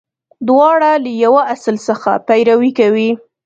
•دواړه 0.47 0.91
له 1.03 1.11
یوه 1.23 1.41
اصل 1.53 1.75
څخه 1.87 2.11
پیروي 2.27 2.71
کوي. 2.79 3.09